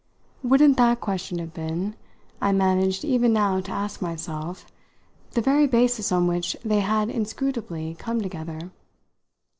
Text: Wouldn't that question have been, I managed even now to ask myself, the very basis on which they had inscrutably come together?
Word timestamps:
Wouldn't 0.41 0.77
that 0.77 0.99
question 0.99 1.37
have 1.37 1.53
been, 1.53 1.95
I 2.41 2.53
managed 2.53 3.05
even 3.05 3.33
now 3.33 3.59
to 3.61 3.69
ask 3.71 4.01
myself, 4.01 4.65
the 5.33 5.41
very 5.43 5.67
basis 5.67 6.11
on 6.11 6.25
which 6.25 6.57
they 6.65 6.79
had 6.79 7.11
inscrutably 7.11 7.93
come 7.99 8.19
together? 8.19 8.71